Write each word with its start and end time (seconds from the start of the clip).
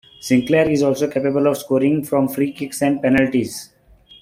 Sinclair 0.19 0.67
is 0.67 0.81
also 0.81 1.07
capable 1.07 1.45
of 1.45 1.59
scoring 1.59 2.03
from 2.03 2.27
free-kicks 2.27 2.81
and 2.81 3.03
penalties. 3.03 3.71